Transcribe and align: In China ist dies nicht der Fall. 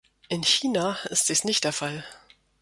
In 0.29 0.41
China 0.43 0.97
ist 1.11 1.29
dies 1.29 1.43
nicht 1.43 1.63
der 1.63 1.73
Fall. 1.73 2.03